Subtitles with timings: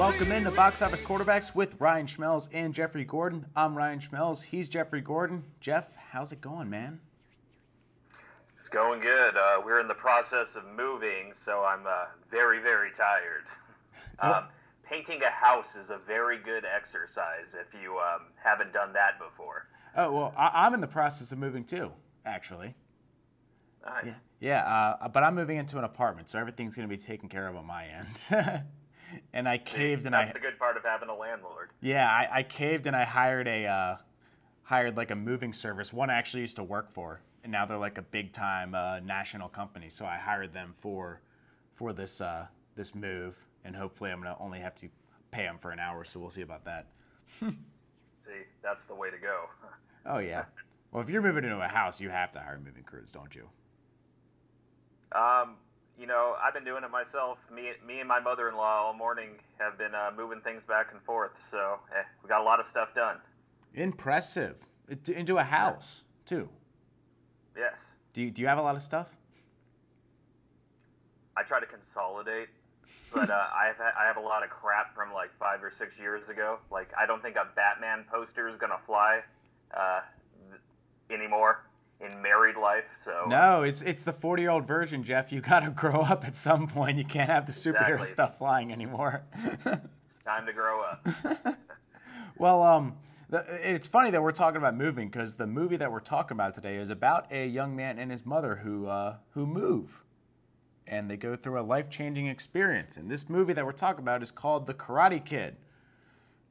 [0.00, 3.44] Welcome into Box Office Quarterbacks with Ryan Schmelz and Jeffrey Gordon.
[3.54, 4.42] I'm Ryan Schmelz.
[4.42, 5.44] He's Jeffrey Gordon.
[5.60, 6.98] Jeff, how's it going, man?
[8.58, 9.36] It's going good.
[9.36, 13.44] Uh, we're in the process of moving, so I'm uh, very, very tired.
[14.20, 14.44] Um,
[14.82, 19.66] painting a house is a very good exercise if you um, haven't done that before.
[19.96, 21.90] Oh well, I- I'm in the process of moving too,
[22.24, 22.74] actually.
[23.84, 24.12] Nice.
[24.40, 27.48] Yeah, uh, but I'm moving into an apartment, so everything's going to be taken care
[27.48, 28.64] of on my end.
[29.32, 31.70] and I caved, and That's I That's the good part of having a landlord.
[31.80, 33.96] yeah, I, I caved, and I hired a uh,
[34.62, 35.92] hired like a moving service.
[35.92, 39.00] One I actually used to work for, and now they're like a big time uh,
[39.00, 39.88] national company.
[39.88, 41.20] So I hired them for
[41.72, 42.46] for this uh,
[42.76, 44.88] this move, and hopefully I'm going to only have to
[45.30, 46.04] pay them for an hour.
[46.04, 46.86] So we'll see about that.
[47.40, 49.44] See, that's the way to go.
[50.06, 50.44] Oh yeah.
[50.92, 53.46] Well, if you're moving into a house, you have to hire moving crews, don't you?
[55.12, 55.56] Um,
[56.00, 57.38] you know, I've been doing it myself.
[57.54, 61.32] Me, me and my mother-in-law all morning have been uh, moving things back and forth.
[61.50, 63.18] So eh, we got a lot of stuff done.
[63.74, 64.56] Impressive.
[64.88, 66.48] It- Into a house too.
[67.56, 67.74] Yes.
[68.14, 69.14] Do you, do you have a lot of stuff?
[71.36, 72.48] I try to consolidate,
[73.12, 75.98] but uh, I have I have a lot of crap from like five or six
[75.98, 76.58] years ago.
[76.70, 79.20] Like I don't think a Batman poster is gonna fly
[79.76, 80.00] uh,
[80.50, 81.64] th- anymore
[82.00, 82.84] in married life.
[83.04, 85.32] So No, it's it's the 40 year old version, Jeff.
[85.32, 86.98] You got to grow up at some point.
[86.98, 88.06] You can't have the superhero Exactly.
[88.08, 89.22] stuff flying anymore.
[89.64, 91.06] it's time to grow up.
[92.38, 92.94] well, um,
[93.28, 96.54] the, it's funny that we're talking about moving because the movie that we're talking about
[96.54, 100.02] today is about a young man and his mother who uh, who move,
[100.86, 102.96] and they go through a life changing experience.
[102.96, 105.56] And this movie that we're talking about is called The Karate Kid,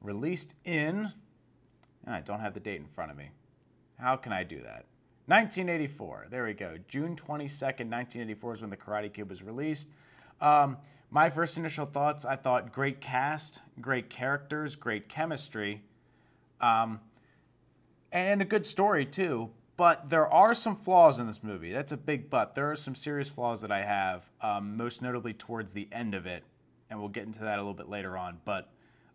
[0.01, 1.11] released in.
[2.07, 3.29] I don't have the date in front of me.
[3.99, 4.85] How can I do that?
[5.29, 6.25] 1984.
[6.31, 6.77] There we go.
[6.87, 9.87] June 22nd, 1984 is when The Karate Kid was released.
[10.41, 10.77] Um,
[11.11, 15.83] my first initial thoughts I thought great cast, great characters, great chemistry,
[16.61, 16.99] um,
[18.11, 19.51] and a good story too.
[19.77, 21.71] But there are some flaws in this movie.
[21.71, 22.55] That's a big but.
[22.55, 26.25] There are some serious flaws that I have, um, most notably towards the end of
[26.25, 26.43] it,
[26.89, 28.39] and we'll get into that a little bit later on.
[28.45, 28.71] But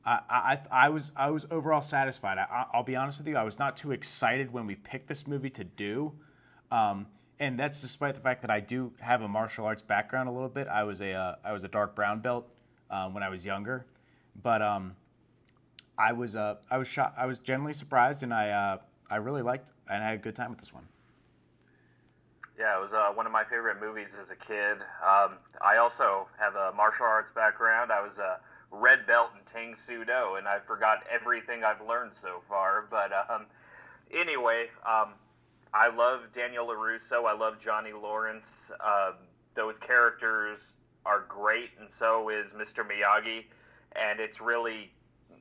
[0.06, 2.38] I, I, I was I was overall satisfied.
[2.38, 3.37] I, I'll be honest with you.
[3.37, 6.12] I was not too excited when we picked this movie to do,
[6.70, 7.06] um,
[7.41, 10.48] and that's despite the fact that I do have a martial arts background a little
[10.48, 10.69] bit.
[10.69, 12.48] I was a uh, I was a dark brown belt
[12.91, 13.87] um, when I was younger,
[14.42, 14.94] but um,
[15.97, 17.15] I was uh, I was shot.
[17.16, 18.78] I was genuinely surprised, and I uh,
[19.10, 20.86] I really liked and I had a good time with this one.
[22.59, 24.78] Yeah, it was uh, one of my favorite movies as a kid.
[25.03, 27.91] Um, I also have a martial arts background.
[27.91, 28.38] I was a
[28.81, 32.87] red belt in Tang Soo Do, and I forgot everything I've learned so far.
[32.91, 33.47] But um,
[34.12, 35.11] anyway, um,
[35.73, 37.25] I love Daniel LaRusso.
[37.27, 38.47] I love Johnny Lawrence.
[38.84, 39.15] Um,
[39.55, 40.59] those characters
[41.07, 42.87] are great, and so is Mr.
[42.87, 43.45] Miyagi.
[43.97, 44.91] And it's really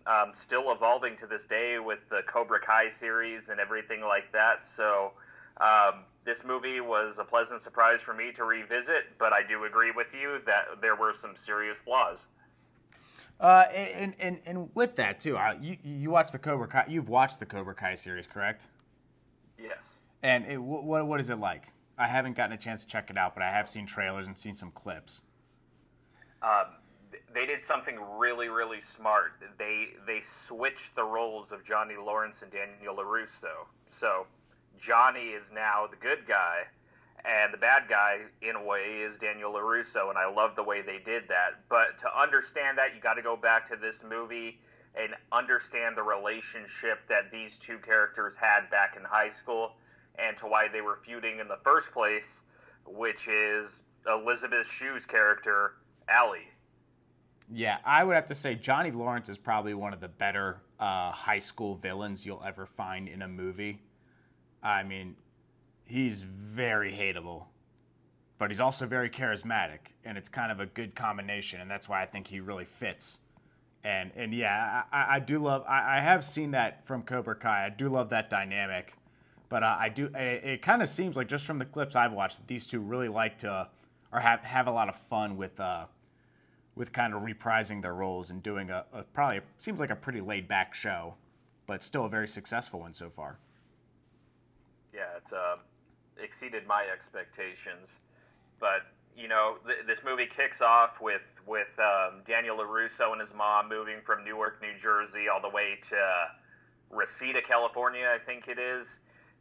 [0.05, 4.67] um, still evolving to this day with the Cobra Kai series and everything like that.
[4.75, 5.13] So
[5.59, 9.91] um, this movie was a pleasant surprise for me to revisit, but I do agree
[9.91, 12.27] with you that there were some serious flaws.
[13.43, 16.85] Uh, and, and and with that too, uh, you you watched the Cobra Kai.
[16.87, 18.69] You've watched the Cobra Kai series, correct?
[19.59, 19.95] Yes.
[20.23, 21.67] And it, what what what is it like?
[21.97, 24.39] I haven't gotten a chance to check it out, but I have seen trailers and
[24.39, 25.23] seen some clips.
[26.41, 26.67] Um,
[27.35, 29.33] they did something really, really smart.
[29.57, 33.67] They they switched the roles of Johnny Lawrence and Daniel LaRusso.
[33.89, 34.25] So
[34.79, 36.61] Johnny is now the good guy,
[37.25, 40.81] and the bad guy, in a way, is Daniel LaRusso, and I love the way
[40.81, 41.63] they did that.
[41.69, 44.59] But to understand that, you got to go back to this movie
[44.95, 49.73] and understand the relationship that these two characters had back in high school
[50.19, 52.41] and to why they were feuding in the first place,
[52.85, 55.75] which is Elisabeth Shue's character,
[56.13, 56.47] Ali.
[57.51, 61.11] Yeah, I would have to say Johnny Lawrence is probably one of the better uh,
[61.11, 63.79] high school villains you'll ever find in a movie.
[64.61, 65.15] I mean,
[65.85, 67.45] he's very hateable,
[68.37, 72.01] but he's also very charismatic, and it's kind of a good combination, and that's why
[72.01, 73.19] I think he really fits.
[73.83, 75.63] And and yeah, I, I do love.
[75.67, 77.65] I, I have seen that from Cobra Kai.
[77.65, 78.93] I do love that dynamic,
[79.49, 80.05] but uh, I do.
[80.15, 82.79] It, it kind of seems like just from the clips I've watched, that these two
[82.79, 83.67] really like to
[84.11, 85.59] or have have a lot of fun with.
[85.59, 85.85] Uh,
[86.75, 90.21] with kind of reprising their roles and doing a, a probably seems like a pretty
[90.21, 91.13] laid back show,
[91.67, 93.37] but still a very successful one so far.
[94.93, 95.59] Yeah, it's um,
[96.21, 97.95] exceeded my expectations.
[98.59, 98.81] But
[99.15, 103.69] you know, th- this movie kicks off with with um, Daniel LaRusso and his mom
[103.69, 106.27] moving from Newark, New Jersey, all the way to
[106.89, 108.87] Reseda, California, I think it is.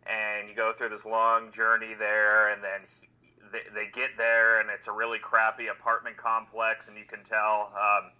[0.06, 3.08] And you go through this long journey there, and then he,
[3.52, 7.72] they, they get there, and it's a really crappy apartment complex, and you can tell
[7.76, 8.10] um,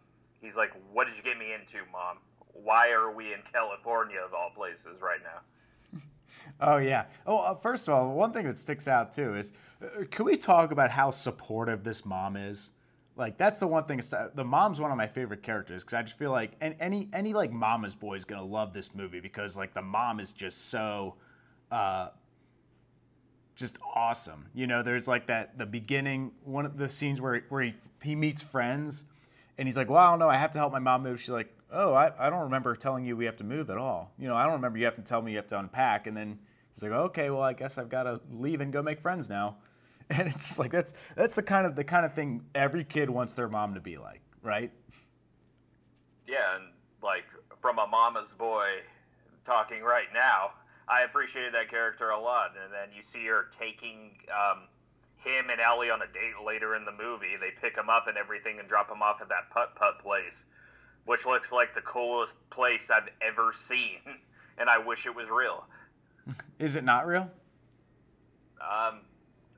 [0.41, 2.19] he's he's like, "What did you get me into, mom?
[2.53, 5.41] Why are we in California of all places right now?"
[6.63, 7.07] Oh yeah.
[7.27, 10.37] Oh, uh, first of all, one thing that sticks out too is, uh, can we
[10.37, 12.71] talk about how supportive this mom is?
[13.17, 14.01] Like that's the one thing.
[14.35, 17.35] The mom's one of my favorite characters because I just feel like and any any
[17.35, 21.17] like mama's boy is gonna love this movie because like the mom is just so,
[21.73, 22.11] uh,
[23.57, 24.47] just awesome.
[24.55, 28.15] You know, there's like that the beginning one of the scenes where where he he
[28.15, 29.05] meets friends,
[29.59, 31.21] and he's like, well, I don't know, I have to help my mom move.
[31.21, 34.13] She's like, oh, I I don't remember telling you we have to move at all.
[34.17, 36.07] You know, I don't remember you have to tell me you have to unpack.
[36.07, 36.39] And then
[36.75, 39.57] he's like, okay, well, I guess I've got to leave and go make friends now.
[40.11, 43.09] and it's just like that's that's the kind of the kind of thing every kid
[43.09, 44.71] wants their mom to be like, right?
[46.27, 46.65] Yeah, and
[47.03, 47.25] like
[47.61, 48.67] from a mama's boy
[49.45, 50.51] talking right now,
[50.89, 52.53] I appreciated that character a lot.
[52.63, 54.65] And then you see her taking um,
[55.17, 57.37] him and Ellie on a date later in the movie.
[57.41, 60.45] They pick him up and everything and drop him off at that putt putt place,
[61.07, 64.01] which looks like the coolest place I've ever seen.
[64.59, 65.65] And I wish it was real.
[66.59, 67.31] Is it not real?
[68.61, 69.01] Um,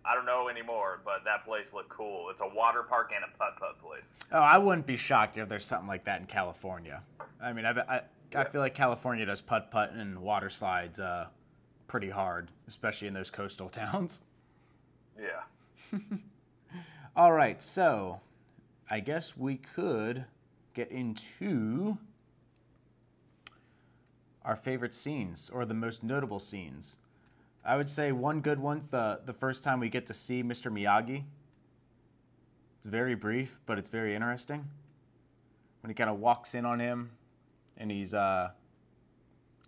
[0.04, 2.28] I don't know anymore, but that place looked cool.
[2.30, 4.14] It's a water park and a putt putt place.
[4.32, 7.02] Oh, I wouldn't be shocked if there's something like that in California.
[7.42, 8.00] I mean, I, I,
[8.32, 8.40] yeah.
[8.40, 11.26] I feel like California does putt putt and water slides uh,
[11.86, 14.22] pretty hard, especially in those coastal towns.
[15.18, 15.98] Yeah.
[17.16, 18.20] All right, so
[18.90, 20.24] I guess we could
[20.74, 21.96] get into
[24.44, 26.98] our favorite scenes or the most notable scenes.
[27.64, 30.70] I would say one good one's the the first time we get to see Mr.
[30.70, 31.24] Miyagi.
[32.78, 34.68] It's very brief, but it's very interesting.
[35.80, 37.10] When he kind of walks in on him,
[37.78, 38.50] and he's uh,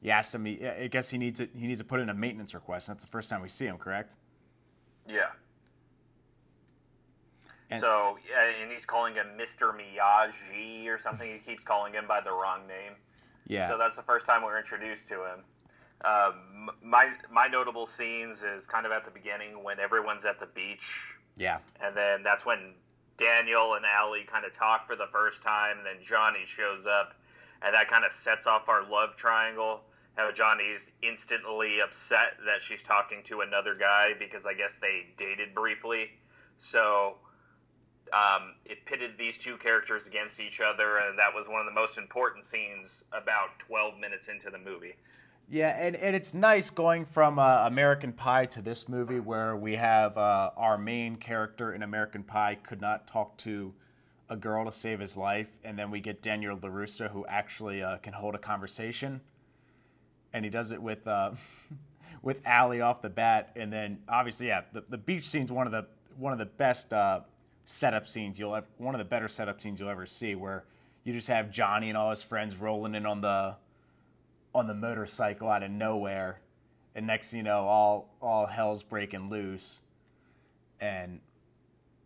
[0.03, 0.45] he asked him.
[0.45, 2.89] He, I guess he needs to he needs to put in a maintenance request.
[2.89, 4.17] That's the first time we see him, correct?
[5.09, 5.29] Yeah.
[7.71, 9.73] And so, yeah, and he's calling him Mr.
[9.75, 11.29] Miyagi or something.
[11.29, 12.93] He keeps calling him by the wrong name.
[13.47, 13.69] Yeah.
[13.69, 15.45] So that's the first time we're introduced to him.
[16.05, 20.47] Um, my my notable scenes is kind of at the beginning when everyone's at the
[20.47, 20.87] beach.
[21.37, 21.59] Yeah.
[21.83, 22.75] And then that's when
[23.19, 27.15] Daniel and Ali kind of talk for the first time, and then Johnny shows up,
[27.63, 29.81] and that kind of sets off our love triangle.
[30.17, 35.55] How Johnny's instantly upset that she's talking to another guy because I guess they dated
[35.55, 36.09] briefly.
[36.59, 37.17] So
[38.13, 41.73] um, it pitted these two characters against each other, and that was one of the
[41.73, 44.95] most important scenes about 12 minutes into the movie.
[45.49, 49.77] Yeah, and, and it's nice going from uh, American Pie to this movie where we
[49.77, 53.73] have uh, our main character in American Pie could not talk to
[54.29, 57.99] a girl to save his life, and then we get Daniel LaRusso who actually uh,
[57.99, 59.21] can hold a conversation,
[60.33, 61.31] and he does it with uh,
[62.23, 65.73] with Ali off the bat, and then obviously yeah, the, the beach scene's one of
[65.73, 65.87] the
[66.19, 67.21] one of the best uh,
[67.67, 70.65] setup scenes you'll have, one of the better setup scenes you'll ever see where
[71.05, 73.57] you just have Johnny and all his friends rolling in on the
[74.55, 76.41] on the motorcycle out of nowhere,
[76.95, 79.83] and next you know, all all hell's breaking loose,
[80.81, 81.21] and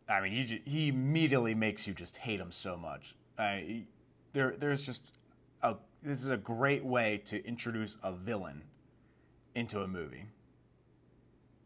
[0.08, 3.14] I mean, you, he immediately makes you just hate him so much.
[3.38, 3.84] I,
[4.32, 5.14] there, there's just
[5.62, 8.62] a this is a great way to introduce a villain
[9.54, 10.24] into a movie.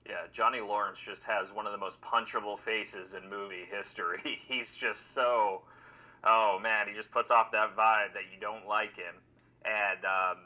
[0.07, 4.39] Yeah, Johnny Lawrence just has one of the most punchable faces in movie history.
[4.49, 5.63] He's just so,
[6.25, 9.15] oh man, he just puts off that vibe that you don't like him,
[9.65, 10.37] and um,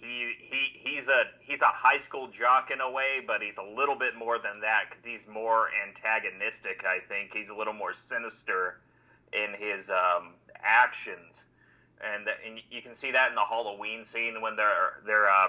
[0.00, 3.62] he he he's a he's a high school jock in a way, but he's a
[3.62, 6.84] little bit more than that because he's more antagonistic.
[6.86, 8.80] I think he's a little more sinister
[9.32, 11.34] in his um, actions,
[12.00, 15.48] and and you can see that in the Halloween scene when they're they're uh,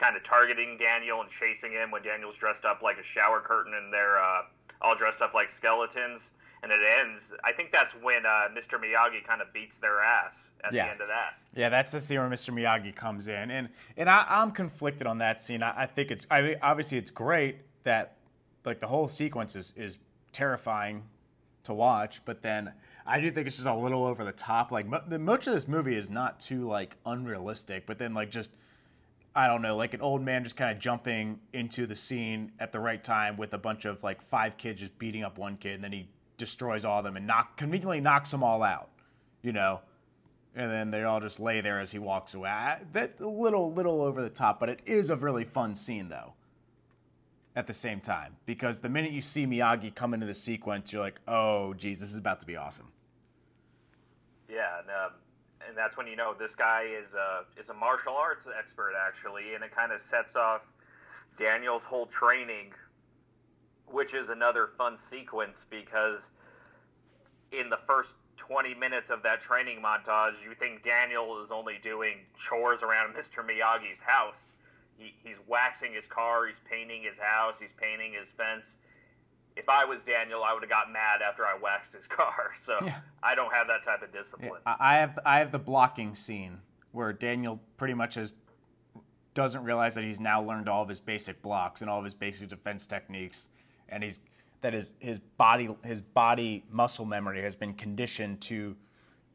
[0.00, 3.74] kind of targeting Daniel and chasing him when Daniel's dressed up like a shower curtain
[3.74, 4.42] and they're uh,
[4.80, 6.30] all dressed up like skeletons
[6.62, 7.20] and it ends.
[7.44, 8.78] I think that's when uh, Mr.
[8.78, 10.86] Miyagi kind of beats their ass at yeah.
[10.86, 11.34] the end of that.
[11.54, 12.52] Yeah, that's the scene where Mr.
[12.52, 15.62] Miyagi comes in, and and I, am conflicted on that scene.
[15.62, 18.16] I, I think it's I mean, obviously it's great that
[18.64, 19.98] like the whole sequence is is
[20.32, 21.04] terrifying
[21.64, 22.72] to watch, but then
[23.06, 24.70] I do think it's just a little over the top.
[24.70, 28.30] Like mo- the much of this movie is not too like unrealistic, but then like
[28.30, 28.50] just.
[29.34, 32.72] I don't know, like an old man just kind of jumping into the scene at
[32.72, 35.74] the right time with a bunch of like five kids just beating up one kid,
[35.74, 38.88] and then he destroys all of them and knock conveniently knocks them all out,
[39.42, 39.80] you know.
[40.56, 42.50] And then they all just lay there as he walks away.
[42.92, 46.32] That a little little over the top, but it is a really fun scene though.
[47.54, 51.02] At the same time, because the minute you see Miyagi come into the sequence, you're
[51.02, 52.92] like, "Oh, geez, this is about to be awesome."
[54.48, 55.12] Yeah, and, um,
[55.70, 59.54] and that's when you know this guy is a is a martial arts expert actually,
[59.54, 60.60] and it kind of sets off
[61.38, 62.74] Daniel's whole training
[63.92, 66.20] which is another fun sequence because
[67.52, 72.18] in the first 20 minutes of that training montage, you think Daniel is only doing
[72.38, 73.44] chores around Mr.
[73.44, 74.52] Miyagi's house.
[74.96, 78.76] He, he's waxing his car, he's painting his house, he's painting his fence.
[79.60, 82.52] If I was Daniel, I would have got mad after I waxed his car.
[82.64, 83.00] So yeah.
[83.22, 84.60] I don't have that type of discipline.
[84.66, 86.58] Yeah, I have I have the blocking scene
[86.92, 88.34] where Daniel pretty much has
[89.34, 92.14] doesn't realize that he's now learned all of his basic blocks and all of his
[92.14, 93.48] basic defense techniques,
[93.88, 94.20] and he's
[94.60, 98.76] that his his body his body muscle memory has been conditioned to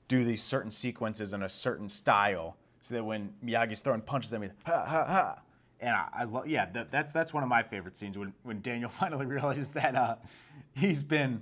[0.07, 4.41] do these certain sequences in a certain style, so that when Miyagi's throwing punches at
[4.41, 5.39] me, ha ha ha.
[5.85, 8.61] And I, I love, yeah, that, that's that's one of my favorite scenes when, when
[8.61, 10.15] Daniel finally realizes that uh,
[10.73, 11.41] he's been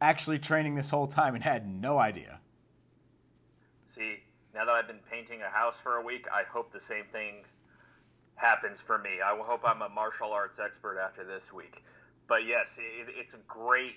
[0.00, 2.40] actually training this whole time and had no idea.
[3.94, 4.20] See,
[4.54, 7.44] now that I've been painting a house for a week, I hope the same thing
[8.36, 9.20] happens for me.
[9.22, 11.82] I hope I'm a martial arts expert after this week
[12.30, 13.96] but yes, it, it's a great,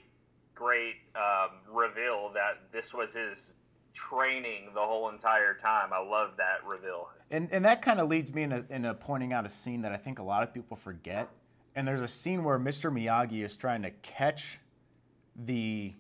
[0.56, 3.54] great um, reveal that this was his
[3.94, 5.92] training the whole entire time.
[5.94, 7.10] I love that reveal.
[7.34, 9.98] And and that kind of leads me into, into pointing out a scene that I
[9.98, 11.30] think a lot of people forget.
[11.76, 12.94] And there's a scene where Mr.
[12.94, 14.60] Miyagi is trying to catch
[15.36, 15.96] the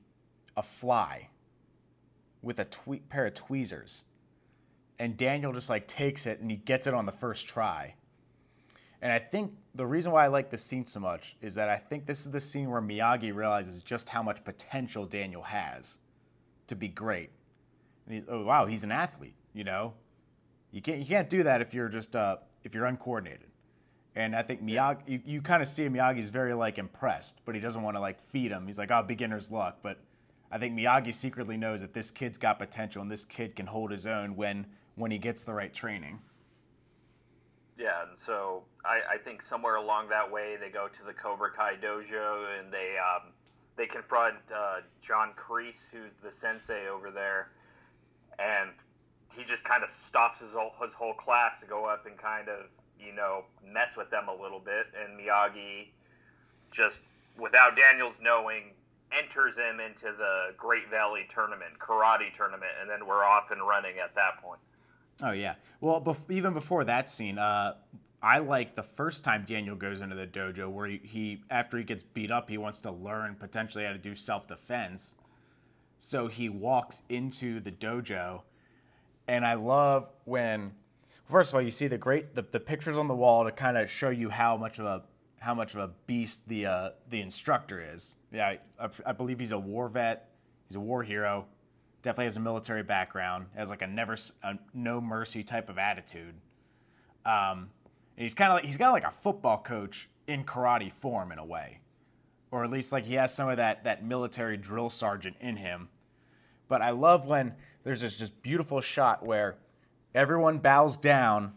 [0.55, 1.29] a fly
[2.43, 2.67] with a
[3.09, 4.05] pair of tweezers.
[4.99, 7.95] And Daniel just like takes it and he gets it on the first try.
[9.01, 11.77] And I think the reason why I like this scene so much is that I
[11.77, 15.97] think this is the scene where Miyagi realizes just how much potential Daniel has
[16.67, 17.31] to be great.
[18.05, 19.35] And he's, oh wow, he's an athlete.
[19.53, 19.93] You know,
[20.73, 23.47] you can't you can't do that if you're just uh, if you're uncoordinated.
[24.15, 27.61] And I think Miyagi, you, you kind of see Miyagi's very like impressed, but he
[27.61, 28.67] doesn't want to like feed him.
[28.67, 29.79] He's like, oh, beginner's luck.
[29.81, 29.99] But
[30.51, 33.91] I think Miyagi secretly knows that this kid's got potential and this kid can hold
[33.91, 34.65] his own when
[34.95, 36.19] when he gets the right training.
[37.77, 41.51] Yeah, and so I, I think somewhere along that way they go to the Cobra
[41.55, 43.31] Kai dojo and they um,
[43.77, 47.49] they confront uh, John Kreese, who's the sensei over there,
[48.39, 48.71] and
[49.35, 52.49] he just kind of stops his whole, his whole class to go up and kind
[52.49, 52.65] of
[52.99, 55.87] you know mess with them a little bit, and Miyagi
[56.71, 57.01] just
[57.37, 58.71] without Daniels knowing
[59.11, 63.99] enters him into the Great Valley tournament, karate tournament, and then we're off and running
[64.03, 64.59] at that point.
[65.21, 65.55] Oh yeah.
[65.81, 67.75] Well, bef- even before that scene, uh,
[68.21, 71.83] I like the first time Daniel goes into the dojo where he, he, after he
[71.83, 75.15] gets beat up, he wants to learn potentially how to do self defense.
[75.99, 78.41] So he walks into the dojo,
[79.27, 80.71] and I love when,
[81.29, 83.77] first of all, you see the great the, the pictures on the wall to kind
[83.77, 85.03] of show you how much of a
[85.39, 88.15] how much of a beast the uh, the instructor is.
[88.31, 90.29] Yeah, I, I believe he's a war vet.
[90.67, 91.45] He's a war hero
[92.03, 96.35] definitely has a military background, has like a never, a no mercy type of attitude.
[97.25, 97.69] Um,
[98.15, 101.45] he's kind of like he's got like a football coach in karate form in a
[101.45, 101.79] way,
[102.51, 105.89] or at least like he has some of that that military drill sergeant in him.
[106.67, 107.53] But I love when
[107.83, 109.55] there's this just beautiful shot where
[110.15, 111.53] everyone bows down,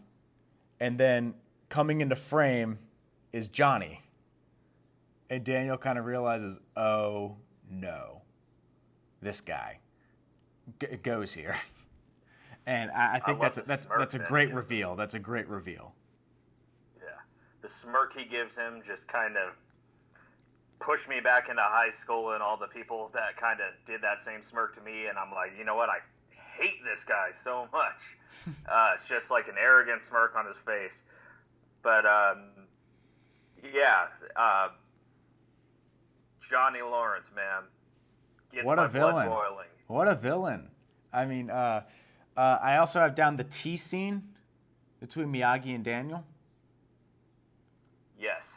[0.79, 1.33] and then
[1.69, 2.79] coming into frame
[3.31, 4.01] is Johnny.
[5.29, 7.35] And Daniel kind of realizes, oh
[7.69, 8.21] no,
[9.21, 9.79] this guy
[10.79, 11.57] g- goes here.
[12.69, 14.97] And I, I think I that's a, that's that's a great reveal.
[14.97, 15.95] That's a great reveal.
[16.97, 17.05] Yeah,
[17.61, 19.53] the smirk he gives him just kind of
[20.79, 24.19] pushed me back into high school, and all the people that kind of did that
[24.19, 25.87] same smirk to me, and I'm like, you know what?
[25.87, 25.99] I
[26.59, 28.17] hate this guy so much.
[28.69, 30.99] uh, it's just like an arrogant smirk on his face.
[31.83, 32.49] But um,
[33.73, 34.69] yeah, uh,
[36.49, 37.63] Johnny Lawrence, man,
[38.63, 39.27] what a villain!
[39.27, 39.67] Boiling.
[39.87, 40.69] What a villain.
[41.13, 41.83] I mean, uh,
[42.35, 44.23] uh, I also have down the tea scene
[44.99, 46.23] between Miyagi and Daniel.
[48.19, 48.51] Yes.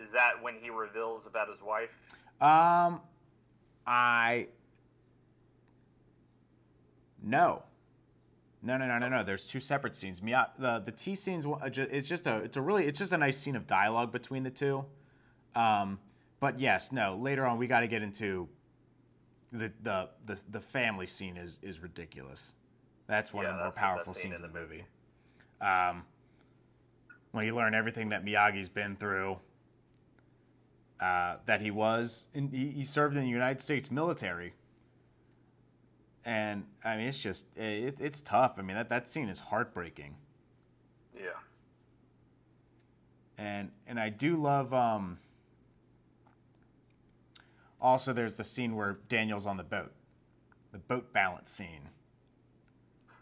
[0.00, 1.90] Is that when he reveals about his wife?
[2.40, 3.00] Um,
[3.86, 4.48] I.
[7.24, 7.62] No.
[8.62, 9.24] No, no, no, no, no.
[9.24, 10.22] There's two separate scenes.
[10.22, 11.46] Mia- the the tea scenes.
[11.64, 12.36] It's just a.
[12.38, 12.86] It's a really.
[12.86, 14.84] It's just a nice scene of dialogue between the two.
[15.54, 15.98] Um,
[16.40, 17.16] but yes, no.
[17.16, 18.48] Later on, we got to get into
[19.52, 22.54] the, the the the family scene is is ridiculous.
[23.06, 24.84] That's one yeah, of the more powerful the scenes in the movie.
[25.60, 26.04] Um,
[27.32, 29.36] when you learn everything that Miyagi's been through,
[31.00, 34.54] uh, that he was, in, he, he, served in the United States military,
[36.24, 38.54] and I mean it's just it, it's tough.
[38.58, 40.16] I mean that that scene is heartbreaking.
[41.16, 41.30] Yeah.
[43.38, 45.18] And and I do love um,
[47.84, 49.92] also, there's the scene where Daniel's on the boat,
[50.72, 51.90] the boat balance scene.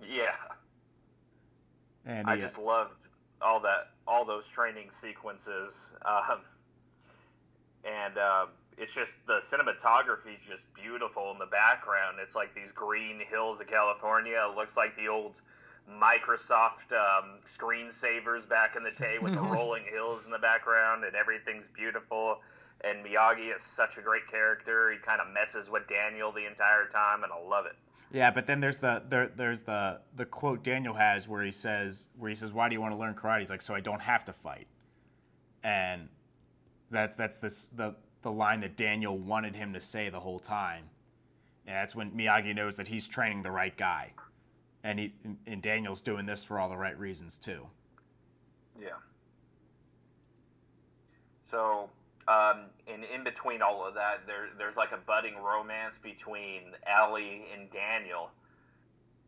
[0.08, 0.36] Yeah.
[2.06, 3.08] And I just loved
[3.40, 5.74] all that, all those training sequences.
[6.04, 6.42] Um,
[7.84, 8.46] and uh,
[8.78, 12.18] it's just the cinematography is just beautiful in the background.
[12.20, 14.36] It's like these green hills of California.
[14.50, 15.34] It looks like the old
[15.90, 21.14] Microsoft um, screensavers back in the day with the rolling hills in the background, and
[21.14, 22.38] everything's beautiful.
[22.84, 24.90] And Miyagi is such a great character.
[24.90, 27.76] He kind of messes with Daniel the entire time, and I love it.
[28.12, 32.08] Yeah, but then there's the there, there's the the quote Daniel has where he says
[32.18, 34.02] where he says, "Why do you want to learn karate?" He's like, "So I don't
[34.02, 34.66] have to fight."
[35.62, 36.08] And
[36.90, 40.84] that that's this the the line that Daniel wanted him to say the whole time.
[41.66, 44.12] And that's when Miyagi knows that he's training the right guy.
[44.84, 45.12] And he
[45.46, 47.66] and Daniel's doing this for all the right reasons too.
[48.80, 48.88] Yeah.
[51.44, 51.88] So,
[52.26, 56.62] um, and in between all of that, there there's like a budding romance between
[56.92, 58.30] Ali and Daniel.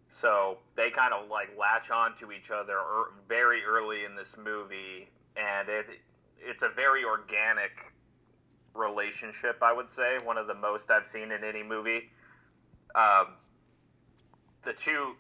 [0.08, 4.36] So they kind of like latch on to each other er, very early in this
[4.36, 5.86] movie, and it
[6.40, 7.93] it's a very organic
[8.75, 9.62] relationship.
[9.62, 12.11] I would say one of the most I've seen in any movie.
[12.95, 13.28] Um,
[14.64, 15.14] the two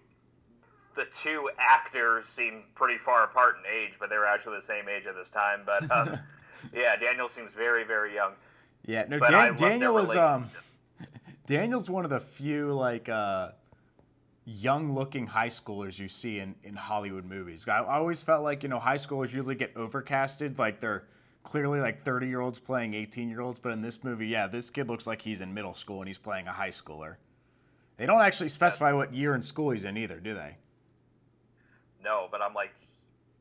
[0.96, 4.88] the two actors seem pretty far apart in age, but they were actually the same
[4.88, 5.62] age at this time.
[5.66, 6.18] But um,
[6.72, 8.32] yeah, Daniel seems very very young.
[8.86, 10.50] Yeah, no, Dan- Daniel was um,
[11.46, 13.50] Daniel's one of the few like uh,
[14.44, 17.66] young-looking high schoolers you see in, in Hollywood movies.
[17.66, 21.04] I, I always felt like you know high schoolers usually get overcasted, like they're
[21.44, 24.70] clearly like 30 year olds playing 18 year olds, but in this movie, yeah, this
[24.70, 27.16] kid looks like he's in middle school and he's playing a high schooler.
[27.96, 30.56] They don't actually specify what year in school he's in either, do they?
[32.02, 32.72] No, but I'm like,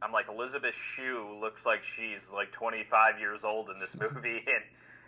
[0.01, 4.63] I'm like Elisabeth Shue looks like she's like 25 years old in this movie, and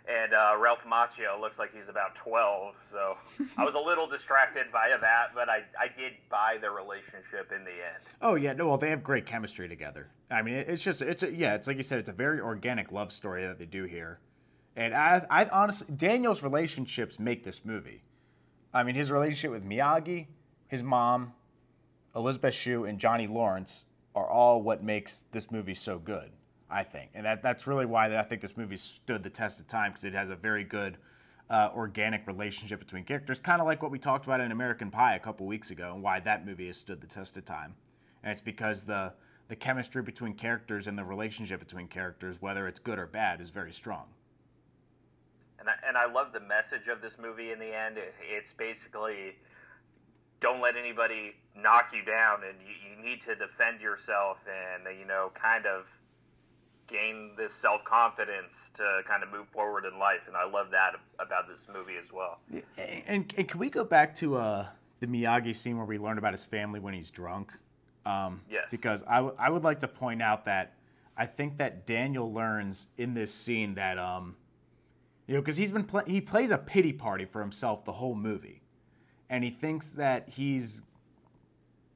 [0.08, 2.74] and uh, Ralph Macchio looks like he's about 12.
[2.92, 3.16] So
[3.56, 7.64] I was a little distracted by that, but I, I did buy their relationship in
[7.64, 8.04] the end.
[8.22, 10.08] Oh yeah, no, well they have great chemistry together.
[10.30, 12.92] I mean, it's just it's a, yeah, it's like you said, it's a very organic
[12.92, 14.20] love story that they do here,
[14.76, 18.02] and I I honestly Daniel's relationships make this movie.
[18.72, 20.26] I mean, his relationship with Miyagi,
[20.68, 21.32] his mom,
[22.14, 26.30] Elisabeth Shue, and Johnny Lawrence are all what makes this movie so good.
[26.70, 29.68] I think, and that, that's really why I think this movie stood the test of
[29.68, 30.98] time because it has a very good
[31.48, 35.14] uh, organic relationship between characters, kind of like what we talked about in American Pie
[35.14, 37.74] a couple weeks ago, and why that movie has stood the test of time.
[38.22, 39.12] And it's because the
[39.48, 43.50] the chemistry between characters and the relationship between characters, whether it's good or bad, is
[43.50, 44.06] very strong.
[45.60, 47.96] And I, and I love the message of this movie in the end.
[47.96, 49.36] It, it's basically
[50.40, 55.06] don't let anybody knock you down, and you, you need to defend yourself, and you
[55.06, 55.84] know, kind of
[56.86, 60.92] gain this self confidence to kind of move forward in life, and I love that
[61.18, 62.38] about this movie as well.
[63.08, 64.66] And, and can we go back to uh,
[65.00, 67.52] the Miyagi scene where we learn about his family when he's drunk?
[68.04, 68.68] Um, yes.
[68.70, 70.74] Because I, w- I would like to point out that
[71.16, 74.36] I think that Daniel learns in this scene that um,
[75.26, 78.14] you know because he's been pl- he plays a pity party for himself the whole
[78.14, 78.62] movie,
[79.28, 80.82] and he thinks that he's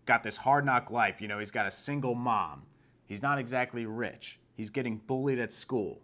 [0.06, 1.20] got this hard knock life.
[1.20, 2.62] You know, he's got a single mom.
[3.06, 6.02] He's not exactly rich He's getting bullied at school.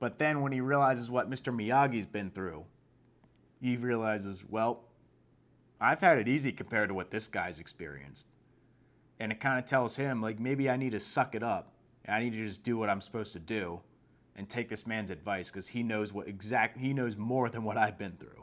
[0.00, 1.54] But then when he realizes what Mr.
[1.54, 2.64] Miyagi's been through,
[3.60, 4.80] he realizes, well,
[5.80, 8.26] I've had it easy compared to what this guy's experienced.
[9.20, 11.70] And it kind of tells him, like, maybe I need to suck it up.
[12.04, 13.78] And I need to just do what I'm supposed to do
[14.34, 17.76] and take this man's advice because he knows what exact he knows more than what
[17.76, 18.42] I've been through.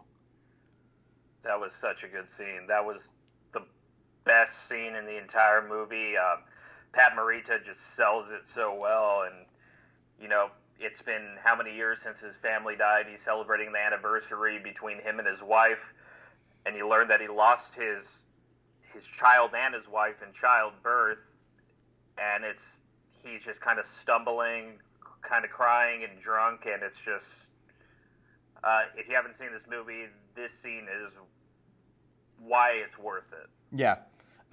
[1.43, 2.67] That was such a good scene.
[2.69, 3.11] That was
[3.51, 3.63] the
[4.23, 6.15] best scene in the entire movie.
[6.15, 6.39] Um,
[6.95, 9.45] Pat Morita just sells it so well, and
[10.19, 10.47] you know,
[10.79, 13.05] it's been how many years since his family died?
[13.09, 15.93] He's celebrating the anniversary between him and his wife,
[16.65, 18.19] and you learn that he lost his
[18.93, 21.19] his child and his wife in childbirth,
[22.17, 22.77] and it's
[23.21, 24.79] he's just kind of stumbling,
[25.21, 27.27] kind of crying and drunk, and it's just
[28.63, 31.17] uh, if you haven't seen this movie, this scene is
[32.39, 33.49] why it's worth it.
[33.73, 33.97] Yeah,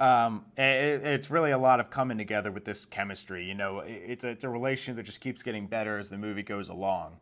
[0.03, 3.47] um, it, it's really a lot of coming together with this chemistry.
[3.47, 6.43] You know, it's a, it's a relationship that just keeps getting better as the movie
[6.43, 7.19] goes along,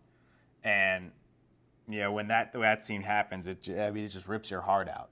[0.64, 1.11] and
[1.87, 4.88] you know when that that scene happens, it I mean it just rips your heart
[4.88, 5.11] out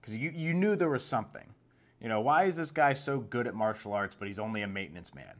[0.00, 1.54] because you you knew there was something.
[2.00, 4.68] You know, why is this guy so good at martial arts, but he's only a
[4.68, 5.36] maintenance man?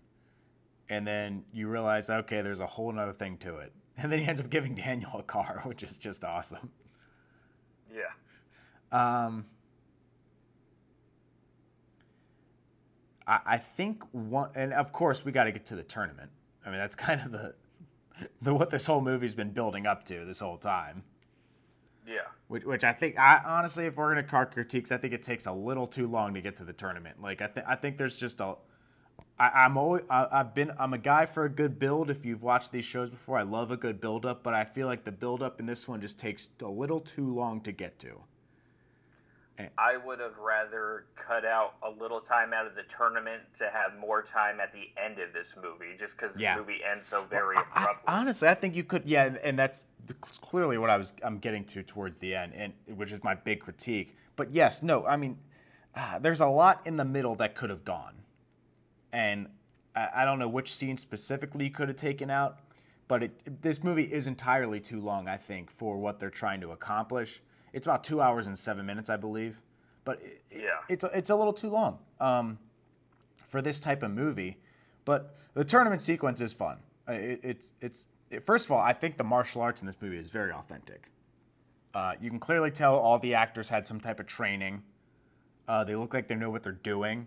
[0.88, 3.72] And then you realize, okay, there's a whole other thing to it.
[3.96, 6.68] And then he ends up giving Daniel a car, which is just awesome.
[7.94, 8.10] Yeah.
[8.90, 9.44] Um,
[13.26, 16.30] I, I think one, and of course we got to get to the tournament.
[16.64, 17.54] I mean, that's kind of the,
[18.42, 21.02] the what this whole movie's been building up to this whole time.
[22.06, 22.18] Yeah.
[22.48, 25.46] Which, which I think, I honestly, if we're gonna car critiques, I think it takes
[25.46, 27.20] a little too long to get to the tournament.
[27.22, 28.56] Like I think, I think there's just a,
[29.38, 32.10] I, am always I, have been I'm a guy for a good build.
[32.10, 34.86] If you've watched these shows before, I love a good build up, but I feel
[34.86, 37.98] like the build up in this one just takes a little too long to get
[38.00, 38.20] to.
[39.78, 43.98] I would have rather cut out a little time out of the tournament to have
[44.00, 46.56] more time at the end of this movie, just because yeah.
[46.56, 48.02] the movie ends so very well, abruptly.
[48.08, 49.84] I, honestly, I think you could, yeah, and, and that's
[50.40, 53.60] clearly what I was I'm getting to towards the end, and which is my big
[53.60, 54.16] critique.
[54.34, 55.38] But yes, no, I mean,
[55.94, 58.14] ah, there's a lot in the middle that could have gone,
[59.12, 59.48] and
[59.94, 62.58] I, I don't know which scene specifically you could have taken out,
[63.06, 66.72] but it, this movie is entirely too long, I think, for what they're trying to
[66.72, 67.40] accomplish.
[67.74, 69.60] It's about two hours and seven minutes, I believe,
[70.04, 72.58] but it, yeah, it's it's a little too long um,
[73.44, 74.56] for this type of movie.
[75.04, 76.78] But the tournament sequence is fun.
[77.08, 80.16] It, it's it's it, first of all, I think the martial arts in this movie
[80.16, 81.10] is very authentic.
[81.94, 84.82] Uh, you can clearly tell all the actors had some type of training.
[85.66, 87.26] Uh, they look like they know what they're doing.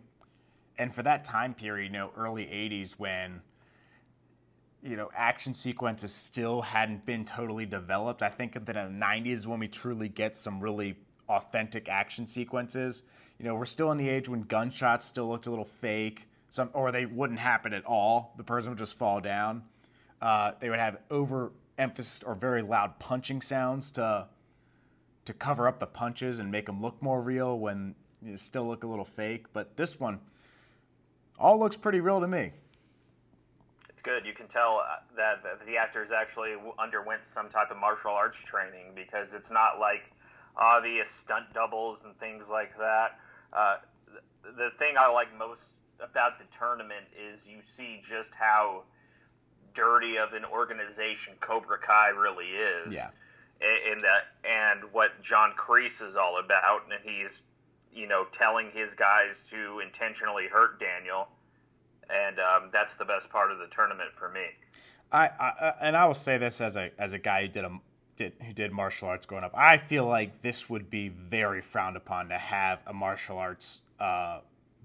[0.78, 3.42] And for that time period, you know, early 80s when,
[4.88, 9.46] you know, action sequences still hadn't been totally developed, I think that in the 90s
[9.46, 10.96] when we truly get some really
[11.30, 13.04] authentic action sequences.
[13.38, 16.70] You know, we're still in the age when gunshots still looked a little fake, some,
[16.74, 18.34] or they wouldn't happen at all.
[18.38, 19.64] The person would just fall down.
[20.22, 24.28] Uh, they would have overemphasis or very loud punching sounds to
[25.26, 28.86] to cover up the punches and make them look more real when they still look
[28.86, 29.46] a little fake.
[29.52, 30.22] But this one,
[31.38, 32.54] all looks pretty real to me.
[34.08, 34.26] Good.
[34.26, 38.94] You can tell uh, that the actors actually underwent some type of martial arts training
[38.96, 40.14] because it's not like
[40.56, 43.20] obvious stunt doubles and things like that.
[43.52, 43.78] Uh,
[44.56, 45.62] the thing I like most
[46.00, 48.84] about the tournament is you see just how
[49.74, 52.94] dirty of an organization Cobra Kai really is.
[52.94, 53.10] Yeah.
[53.60, 57.40] In that, and what John Kreese is all about, and he's,
[57.94, 61.28] you know, telling his guys to intentionally hurt Daniel,
[62.10, 64.46] and um, that's the best part of the tournament for me.
[65.12, 67.80] I, I and I will say this as a as a guy who did a
[68.18, 69.54] did who did martial arts growing up.
[69.56, 74.40] I feel like this would be very frowned upon to have a martial arts uh,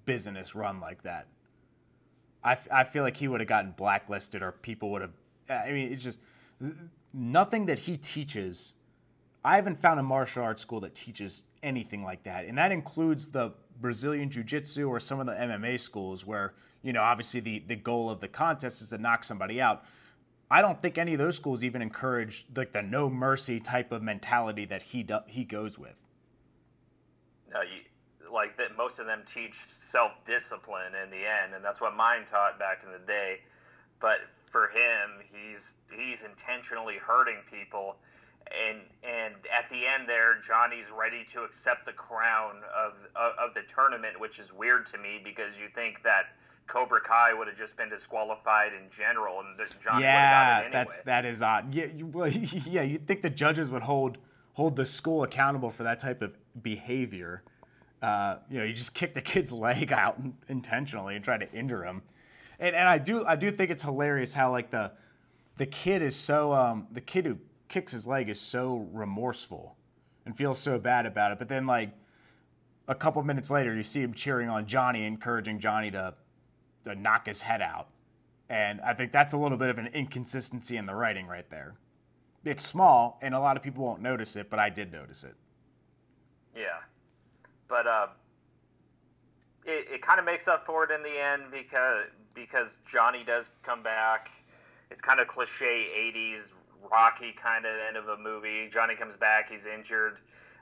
[0.05, 1.27] business run like that.
[2.45, 5.13] I, I feel like he would have gotten blacklisted or people would have.
[5.49, 6.19] I mean, it's just
[7.13, 8.75] nothing that he teaches.
[9.45, 12.47] I haven't found a martial arts school that teaches anything like that.
[12.47, 16.93] And that includes the Brazilian Jiu Jitsu or some of the MMA schools where, you
[16.93, 19.85] know, obviously the, the goal of the contest is to knock somebody out.
[20.51, 24.03] I don't think any of those schools even encourage like the no mercy type of
[24.03, 25.99] mentality that he do, he goes with.
[27.51, 27.81] No, you,
[28.31, 32.25] like that most of them teach self discipline in the end, and that's what mine
[32.27, 33.41] taught back in the day.
[33.99, 34.19] But
[34.51, 37.97] for him, he's he's intentionally hurting people,
[38.69, 43.55] and and at the end there, Johnny's ready to accept the crown of of, of
[43.55, 46.25] the tournament, which is weird to me because you think that.
[46.67, 50.73] Cobra Kai would have just been disqualified in general, and Johnny yeah, anyway.
[50.73, 51.75] that's that is odd.
[51.75, 52.29] Yeah, you, well,
[52.67, 54.19] yeah, you'd think the judges would hold
[54.55, 57.43] hold the school accountable for that type of behavior
[58.03, 61.85] uh, you know, you just kick the kid's leg out intentionally and try to injure
[61.85, 62.03] him.
[62.59, 64.93] And, and I do I do think it's hilarious how like the
[65.57, 69.77] the kid is so um, the kid who kicks his leg is so remorseful
[70.27, 71.39] and feels so bad about it.
[71.39, 71.91] But then like
[72.89, 76.15] a couple minutes later, you see him cheering on Johnny, encouraging Johnny to
[76.85, 77.89] to knock his head out.
[78.49, 81.75] And I think that's a little bit of an inconsistency in the writing right there.
[82.45, 85.35] It's small, and a lot of people won't notice it, but I did notice it.
[86.55, 86.81] Yeah
[87.73, 88.09] but uh,
[89.65, 93.49] it, it kind of makes up for it in the end because because Johnny does
[93.63, 94.29] come back.
[94.91, 96.43] It's kind of cliche '80s
[96.91, 98.69] Rocky kind of end of a movie.
[98.71, 99.51] Johnny comes back.
[99.51, 100.19] He's injured.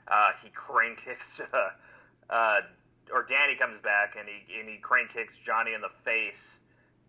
[0.07, 1.69] Uh, he crane kicks, uh,
[2.29, 2.61] uh,
[3.13, 6.41] or Danny comes back and he and he crane kicks Johnny in the face,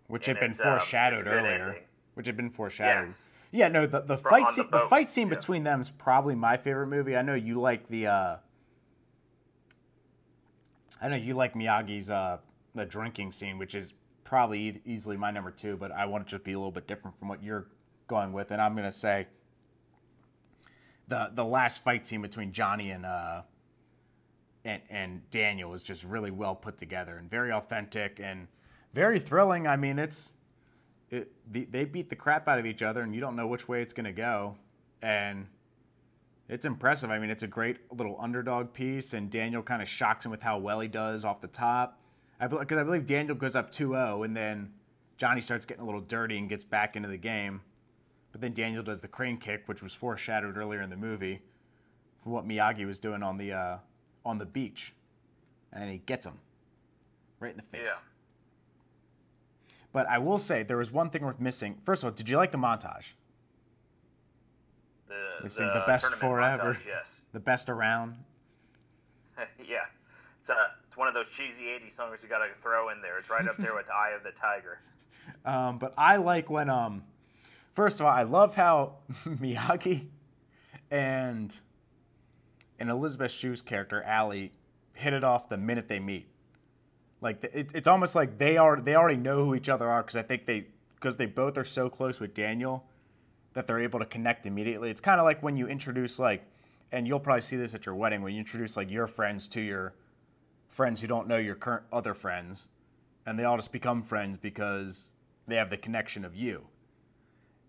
[0.09, 1.69] which had been um, foreshadowed um, earlier.
[1.69, 1.83] Ending.
[2.15, 3.09] Which had been foreshadowed.
[3.09, 3.21] Yes.
[3.53, 5.35] Yeah, no, the, the fight scene the, the, fight scene yeah.
[5.35, 7.17] between them is probably my favorite movie.
[7.17, 8.37] I know you like the uh,
[11.01, 12.39] I know you like Miyagi's uh,
[12.75, 13.93] the drinking scene, which is
[14.25, 16.87] probably e- easily my number two, but I want to just be a little bit
[16.87, 17.67] different from what you're
[18.09, 19.27] going with, and I'm gonna say
[21.09, 23.43] the the last fight scene between Johnny and uh,
[24.65, 28.47] and, and Daniel is just really well put together and very authentic and
[28.95, 29.67] very thrilling.
[29.67, 30.35] I mean, it's
[31.11, 33.83] it, they beat the crap out of each other, and you don't know which way
[33.83, 34.57] it's gonna go,
[35.03, 35.47] and
[36.49, 37.11] it's impressive.
[37.11, 40.43] I mean, it's a great little underdog piece, and Daniel kind of shocks him with
[40.43, 41.99] how well he does off the top.
[42.41, 44.73] Because I, I, believe Daniel goes up 2 0, and then
[45.17, 47.61] Johnny starts getting a little dirty and gets back into the game.
[48.33, 51.43] But then Daniel does the crane kick, which was foreshadowed earlier in the movie
[52.23, 53.77] for what Miyagi was doing on the, uh,
[54.25, 54.93] on the beach.
[55.73, 56.39] And he gets him
[57.41, 57.87] right in the face.
[57.87, 57.99] Yeah.
[59.93, 61.77] But I will say there was one thing worth missing.
[61.85, 63.13] First of all, did you like the montage?
[65.09, 66.75] The, They sing the best forever.
[66.75, 67.17] montage, yes.
[67.33, 68.17] The best around.
[69.39, 69.85] yeah.
[70.41, 70.57] It's, a,
[70.87, 73.19] it's one of those cheesy 80s songs you got to throw in there.
[73.19, 74.81] It's right up there with Eye of the Tiger.
[75.45, 77.03] Um, but I like when um,
[77.75, 78.95] first of all, I love how
[79.27, 80.07] Miyagi
[80.91, 81.55] and
[82.83, 84.51] and Elisabeth Shue's character Ali
[84.93, 86.27] hit it off the minute they meet.
[87.21, 90.17] Like it, it's almost like they are they already know who each other are because
[90.17, 90.67] I think they
[90.97, 92.85] because they both are so close with Daniel
[93.53, 94.91] that they're able to connect immediately.
[94.91, 96.43] It's kind of like when you introduce like,
[96.91, 99.61] and you'll probably see this at your wedding when you introduce like your friends to
[99.61, 99.95] your
[100.67, 102.69] friends who don't know your current other friends,
[103.27, 105.13] and they all just become friends because
[105.47, 106.67] they have the connection of you.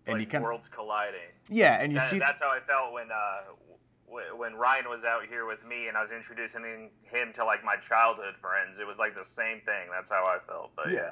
[0.06, 1.20] And like you can worlds colliding.
[1.48, 3.52] yeah, and you That- see that's how I felt when uh,
[4.36, 7.76] when Ryan was out here with me and I was introducing him to like my
[7.76, 8.78] childhood friends.
[8.78, 9.88] It was like the same thing.
[9.94, 10.72] That's how I felt.
[10.76, 11.10] But Yeah.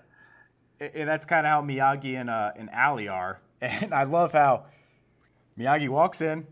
[0.81, 3.41] yeah, and that's kind of how Miyagi and uh, and Ali are.
[3.63, 4.65] And I love how
[5.57, 6.45] Miyagi walks in,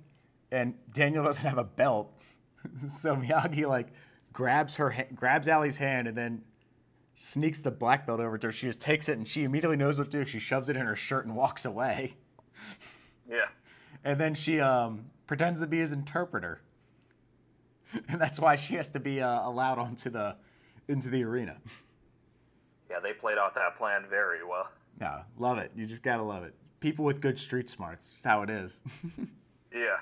[0.52, 2.12] and Daniel doesn't have a belt,
[2.88, 3.88] so Miyagi like
[4.32, 6.42] grabs her ha- grabs Ali's hand and then
[7.14, 8.52] sneaks the black belt over to her.
[8.52, 10.24] She just takes it and she immediately knows what to do.
[10.24, 12.14] She shoves it in her shirt and walks away,
[13.28, 13.46] yeah.
[14.04, 16.60] And then she um, pretends to be his interpreter,
[18.08, 20.36] and that's why she has to be uh, allowed onto the
[20.88, 21.56] into the arena.
[22.90, 24.70] Yeah, they played off that plan very well.
[25.00, 25.70] No, love it.
[25.76, 26.54] You just gotta love it.
[26.80, 28.10] People with good street smarts.
[28.10, 28.80] Just how it is.
[29.72, 29.98] Yeah.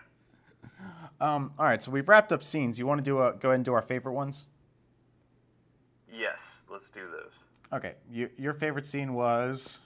[1.20, 2.78] um, all right, so we've wrapped up scenes.
[2.78, 4.46] You want to do a, go ahead and do our favorite ones?
[6.10, 7.32] Yes, let's do those.
[7.78, 9.80] Okay, you, your favorite scene was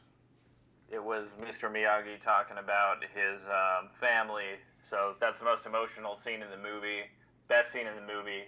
[0.92, 1.72] It was Mr.
[1.72, 4.60] Miyagi talking about his um, family.
[4.82, 7.00] So that's the most emotional scene in the movie.
[7.48, 8.42] Best scene in the movie.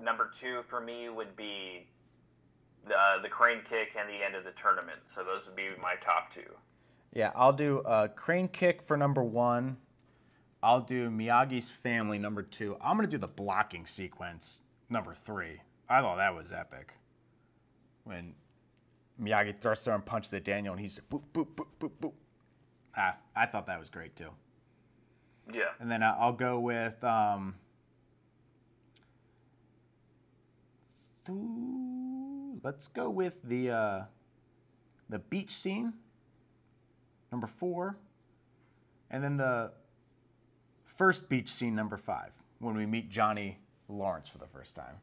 [0.00, 1.88] Number two for me would be
[2.86, 4.98] the the crane kick and the end of the tournament.
[5.06, 6.42] So those would be my top two.
[7.12, 7.32] yeah.
[7.34, 9.78] I'll do a crane kick for number one.
[10.62, 12.76] I'll do Miyagi's family number two.
[12.80, 15.60] I'm gonna do the blocking sequence number three.
[15.88, 16.94] I thought that was epic.
[18.04, 18.34] When
[19.20, 22.12] Miyagi thrusts and punches at Daniel, and he's boop boop boop boop boop.
[22.96, 24.30] Ah, I thought that was great too.
[25.52, 25.70] Yeah.
[25.80, 27.54] And then I- I'll go with um,
[32.62, 34.02] let's go with the uh,
[35.08, 35.92] the beach scene,
[37.30, 37.98] number four,
[39.10, 39.72] and then the
[40.84, 44.96] first beach scene, number five, when we meet Johnny Lawrence for the first time.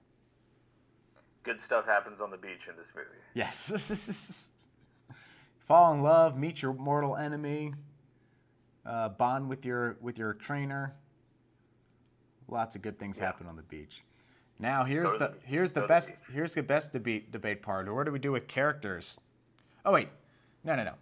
[1.43, 3.08] Good stuff happens on the beach in this movie.
[3.34, 4.49] Yes.
[5.67, 7.73] Fall in love, meet your mortal enemy,
[8.86, 10.93] uh, bond with your with your trainer.
[12.47, 13.25] Lots of good things Yeah.
[13.25, 14.04] happen on the beach.
[14.60, 17.62] Now here's the, the here's the Go to the best here's the best debate debate
[17.63, 17.91] part.
[17.91, 19.17] What do we do with characters?
[19.86, 20.10] Oh wait,
[20.63, 20.93] no no no.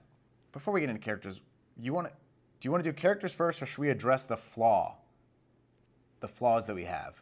[0.53, 1.41] Before we get into characters,
[1.77, 2.13] you want to
[2.59, 4.97] do you want to do characters first, or should we address the flaw?
[6.19, 7.21] The flaws that we have.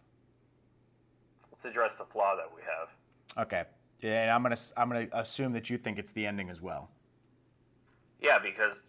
[1.51, 2.89] Let's address the flaw that we have.
[3.37, 3.63] Okay.
[4.01, 6.89] Yeah, and I'm gonna I'm gonna assume that you think it's the ending as well.
[8.21, 8.83] Yeah, because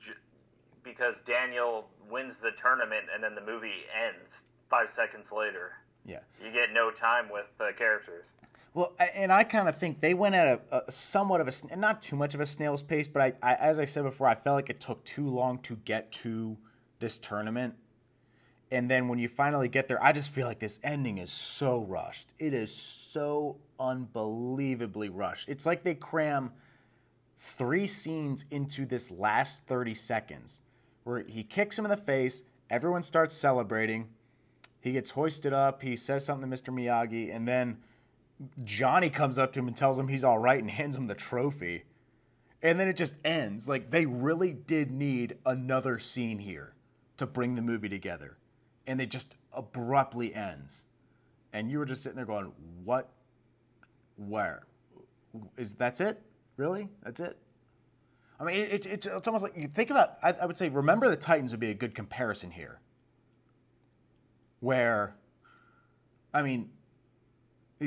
[0.82, 4.32] because Daniel wins the tournament and then the movie ends
[4.70, 5.72] five seconds later.
[6.04, 6.20] Yeah.
[6.42, 8.26] You get no time with the characters.
[8.74, 12.00] Well, and I kind of think they went at a, a somewhat of a not
[12.00, 14.56] too much of a snail's pace, but I, I, as I said before, I felt
[14.56, 16.56] like it took too long to get to
[16.98, 17.74] this tournament.
[18.70, 21.80] And then when you finally get there, I just feel like this ending is so
[21.80, 22.34] rushed.
[22.38, 25.48] It is so unbelievably rushed.
[25.48, 26.52] It's like they cram
[27.38, 30.60] three scenes into this last 30 seconds
[31.04, 34.08] where he kicks him in the face, everyone starts celebrating.
[34.80, 36.74] He gets hoisted up, he says something to Mr.
[36.74, 37.78] Miyagi, and then
[38.64, 41.14] Johnny comes up to him and tells him he's all right and hands him the
[41.14, 41.84] trophy.
[42.62, 43.68] And then it just ends.
[43.68, 46.74] Like they really did need another scene here
[47.16, 48.36] to bring the movie together.
[48.88, 50.86] And it just abruptly ends.
[51.52, 52.52] And you were just sitting there going,
[52.84, 53.08] "What?
[54.16, 54.66] Where?
[55.56, 56.20] Is that's it?
[56.56, 56.88] Really?
[57.04, 57.36] That's it?"
[58.40, 60.18] I mean, it, it's it's almost like you think about.
[60.22, 62.80] I, I would say, remember the Titans would be a good comparison here.
[64.60, 65.14] Where,
[66.32, 66.70] I mean,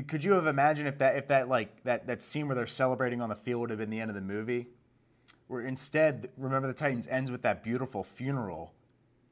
[0.08, 3.22] could you have imagined if that if that like that that scene where they're celebrating
[3.22, 4.68] on the field would have been the end of the movie?
[5.48, 8.74] Where instead, remember the Titans ends with that beautiful funeral,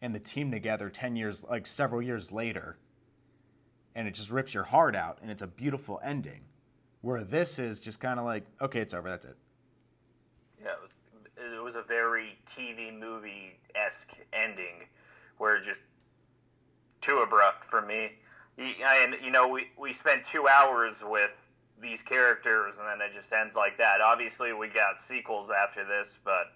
[0.02, 2.78] and the team together ten years, like several years later,
[3.96, 6.42] and it just rips your heart out, and it's a beautiful ending.
[7.02, 9.38] Where this is just kind of like, okay, it's over, that's it.
[10.62, 10.92] Yeah, it was,
[11.56, 14.86] it was a very TV movie esque ending,
[15.38, 15.82] where just
[17.02, 18.12] too abrupt for me.
[18.58, 21.32] And you know, we we spent two hours with
[21.82, 24.02] these characters, and then it just ends like that.
[24.02, 26.52] Obviously, we got sequels after this, but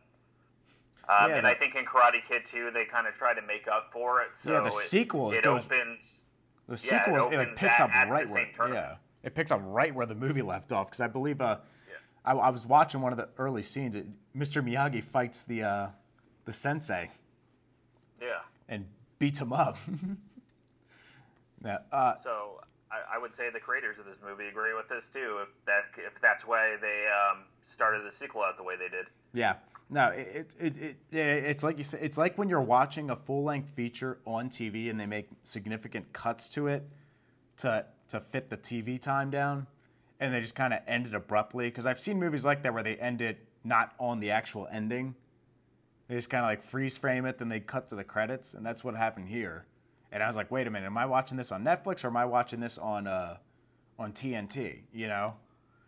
[1.09, 3.67] um, Yeah, and I think in Karate Kid 2, they kind of try to make
[3.67, 4.29] up for it.
[4.35, 6.19] So Yeah, the it, sequel, it it goes- opens.
[6.67, 9.35] The Yeah, sequel it is, it like opens picks at- up right where yeah, it
[9.35, 11.57] picks up right where the movie left off because I believe uh,
[11.89, 11.95] Yeah.
[12.23, 13.95] I, I was watching one of the early scenes.
[13.97, 14.63] It, Mr.
[14.63, 15.87] Miyagi fights the uh,
[16.45, 17.11] the sensei
[18.21, 18.39] Yeah.
[18.69, 18.85] and
[19.19, 19.77] beats him up.
[21.61, 22.61] now, uh, So
[22.91, 25.39] I, I would say the creators of this movie agree with this too.
[25.41, 29.07] If that if that's why they um, started the sequel out the way they did.
[29.33, 29.55] Yeah.
[29.89, 33.15] No, it, it, it, it, it's like you said, it's like when you're watching a
[33.15, 36.87] full length feature on TV and they make significant cuts to it
[37.57, 39.67] to, to fit the TV time down
[40.19, 41.65] and they just kind of end it abruptly.
[41.65, 45.15] Because I've seen movies like that where they end it not on the actual ending.
[46.07, 48.65] They just kind of like freeze frame it, then they cut to the credits, and
[48.65, 49.65] that's what happened here.
[50.11, 52.17] And I was like, wait a minute, am I watching this on Netflix or am
[52.17, 53.37] I watching this on uh,
[53.97, 54.81] on TNT?
[54.93, 55.35] You know?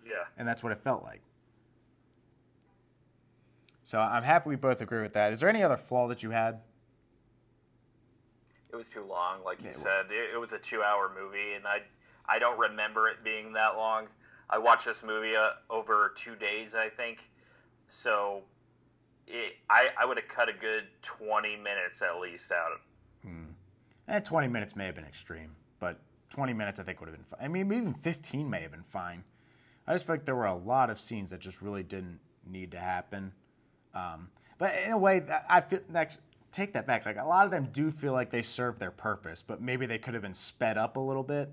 [0.06, 0.24] Yeah.
[0.38, 1.22] and that's what it felt like.
[3.86, 5.32] So I'm happy we both agree with that.
[5.32, 6.60] Is there any other flaw that you had?
[8.74, 10.06] It was too long, like you Yeah, it said.
[10.10, 11.84] It, it was a two-hour movie, and I
[12.28, 14.08] I don't remember it being that long.
[14.50, 17.20] I watched this movie uh, over two days, I think.
[17.88, 18.42] So,
[19.28, 22.82] it, I I would have cut a good twenty minutes at least out.
[24.08, 27.26] Eh, 20 minutes may have been extreme, but 20 minutes I think would have been
[27.26, 27.40] fine.
[27.42, 29.24] I mean, even 15 may have been fine.
[29.88, 32.72] I just feel like there were a lot of scenes that just really didn't need
[32.72, 33.34] to happen.
[33.96, 37.06] Um, but in a way, I feel actually, take that back.
[37.06, 39.98] Like a lot of them do feel like they serve their purpose, but maybe they
[39.98, 41.50] could have been sped up a little bit,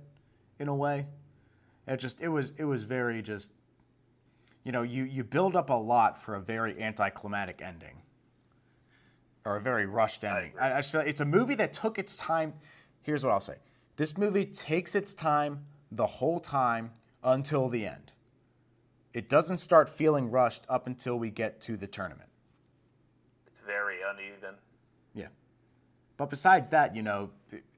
[0.59, 1.07] in a way.
[1.87, 3.51] It just it was it was very just,
[4.65, 8.03] you know, you you build up a lot for a very anticlimactic ending
[9.45, 10.53] or a very rushed ending.
[10.61, 12.55] I, I just feel like it's a movie that took its time.
[13.03, 13.57] Here's what I'll say:
[13.97, 16.93] this movie takes its time the whole time
[17.25, 18.13] until the end.
[19.13, 22.31] It doesn't start feeling rushed up until we get to the tournament.
[24.09, 24.55] Uneven.
[25.15, 25.29] Yeah.
[26.17, 27.31] But besides that, you know,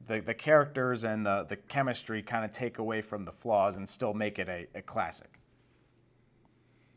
[0.07, 3.89] the, the, characters and the, the chemistry kind of take away from the flaws and
[3.89, 5.39] still make it a, a classic.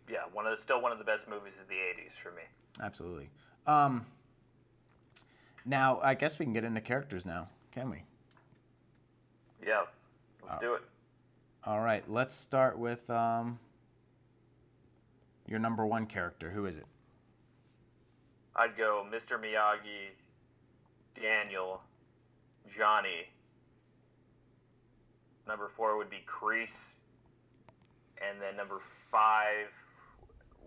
[0.10, 2.44] Yeah, one of the, still one of the best movies of the '80s for me.
[2.82, 3.30] Absolutely.
[3.66, 4.06] Um,
[5.66, 8.04] now, I guess we can get into characters now, can we?
[9.66, 9.84] Yeah,
[10.44, 10.82] let's do it.
[11.66, 13.60] All right, let's start with um,
[15.46, 16.50] your number one character.
[16.50, 16.86] Who is it?
[18.58, 19.40] I'd go Mr.
[19.40, 20.10] Miyagi,
[21.16, 21.82] Daniel,
[22.76, 23.30] Johnny.
[25.48, 26.94] Number four would be Kreese,
[28.18, 29.68] and then number five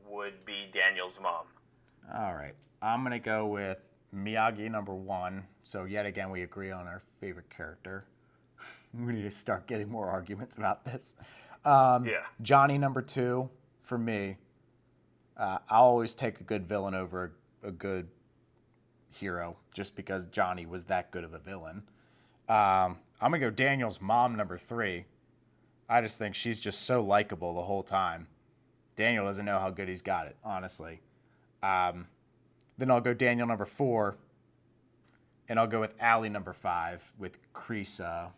[0.09, 1.47] would be Daniel's mom.
[2.15, 3.79] All right, I'm going to go with
[4.15, 5.45] Miyagi, number one.
[5.65, 8.07] So, yet again, we agree on our favorite character.
[8.95, 11.17] we need to start getting more arguments about this.
[11.65, 12.23] Um, Yeah.
[12.41, 13.51] Johnny, number two,
[13.81, 14.37] for me.
[15.37, 18.09] Uh, I'll always take a good villain over a, good
[19.09, 21.83] hero just because Johnny was that good of a villain.
[22.49, 25.05] Um, I'm to go Daniel's mom, number three.
[25.89, 28.29] I just think she's just so likable the whole time.
[28.97, 31.01] Daniel doesn't know how good he's got it, honestly.
[31.63, 32.07] Um,
[32.79, 34.17] then I'll go Daniel number four,
[35.49, 38.29] and I'll go with Ali number five with Kreese uh,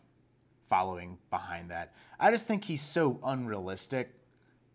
[0.68, 1.94] following behind that.
[2.18, 4.14] I just think he's so unrealistic,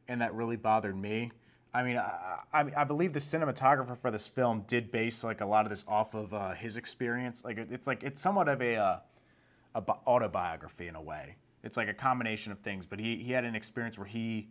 [0.07, 1.31] and that really bothered me.
[1.77, 5.45] I mean, I, I, I believe the cinematographer for this film did base like a
[5.45, 7.45] lot of this off of uh, his experience.
[7.45, 8.99] Like it- it's like it's somewhat of a, uh,
[9.75, 11.35] a autobiography in a way.
[11.63, 12.87] It's like a combination of things.
[12.87, 14.47] But he he had an experience where he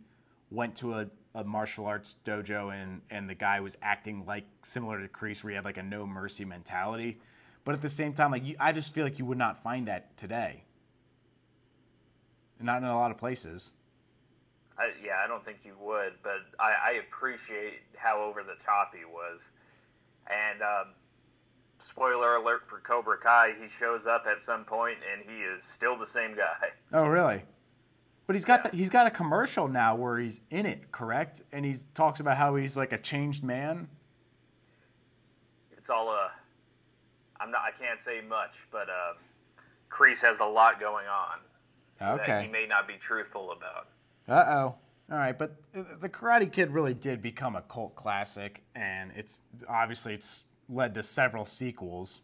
[0.51, 5.01] went to a, a martial arts dojo and and the guy was acting like similar
[5.01, 7.19] to Kreese, where he had like a no mercy mentality.
[7.65, 9.89] But at the same time, like you, I just feel like you would not find
[9.89, 10.63] that today.
[12.61, 13.73] Not in a lot of places.
[14.79, 18.93] I, yeah, I don't think you would, but I, I appreciate how over the top
[18.97, 19.39] he was.
[20.29, 20.93] And um,
[21.83, 25.97] spoiler alert for Cobra Kai, he shows up at some point and he is still
[25.97, 26.69] the same guy.
[26.93, 27.43] Oh, really?
[28.27, 28.71] But he's got Yeah.
[28.71, 31.41] the, he's got a commercial now where he's in it, correct?
[31.51, 33.89] And he talks about how he's like a changed man.
[35.77, 36.29] It's all uh,
[37.39, 39.13] I'm not, I can't say much, but uh,
[39.89, 41.39] Kreese has a lot going on
[41.99, 43.87] that he may not be truthful about.
[44.27, 44.75] Uh oh.
[45.09, 50.13] All right, but the Karate Kid really did become a cult classic, and it's obviously
[50.13, 52.21] it's led to several sequels.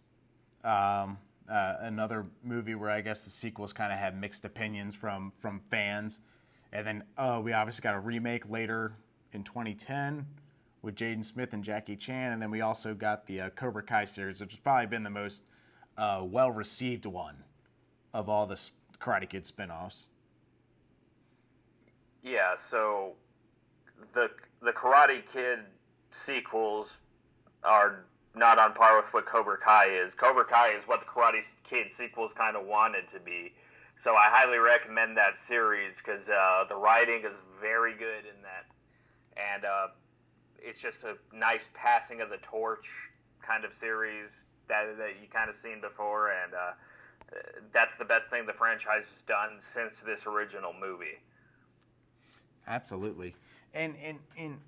[0.66, 1.18] Um,
[1.50, 5.62] uh, another movie where I guess the sequels kind of had mixed opinions from from
[5.72, 6.22] fans,
[6.74, 8.98] and then oh, we obviously got a remake later
[9.32, 10.26] in 2010
[10.82, 14.04] with Jaden Smith and Jackie Chan, and then we also got the uh, Cobra Kai
[14.04, 15.44] series, which has probably been the most
[15.98, 17.38] uh, well received one
[18.14, 20.10] of all the Karate Kid spin-offs.
[22.24, 23.14] Yeah, so
[24.14, 24.30] the
[24.62, 25.60] the Karate Kid
[26.12, 27.02] sequels
[27.64, 30.16] are not on par with what Cobra Kai is.
[30.16, 33.54] Cobra Kai is what the Karate Kid sequels kind of wanted to be.
[33.98, 38.66] So I highly recommend that series because uh, the writing is very good in that,
[39.54, 39.88] and uh,
[40.60, 42.90] it's just a nice passing of the torch
[43.46, 44.32] kind of series
[44.70, 46.72] that that you kind of seen before, and uh,
[47.74, 51.20] that's the best thing the franchise has done since this original movie.
[52.68, 53.36] Absolutely,
[53.74, 54.60] and and and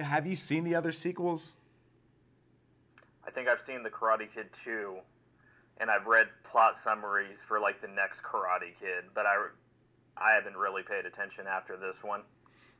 [0.00, 1.54] have you seen the other sequels?
[3.26, 4.96] I think I've seen the Karate Kid 2
[5.78, 9.48] and I've read plot summaries for like the next Karate Kid, but I
[10.16, 12.22] I haven't really paid attention after this one.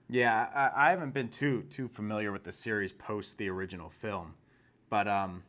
[0.08, 4.34] Yeah, I, I haven't been too too familiar with the series post the original film,
[4.88, 5.42] but um,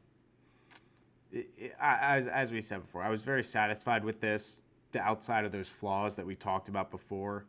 [1.31, 4.61] it, it, I, as as we said before, I was very satisfied with this.
[4.93, 7.45] The outside of those flaws that we talked about before,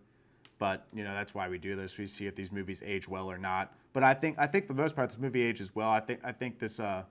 [0.58, 1.96] but you know that's why we do this.
[1.98, 3.74] We see if these movies age well or not.
[3.92, 5.90] But I think I think for the most part, this movie ages well.
[5.90, 7.04] I think I think this uh,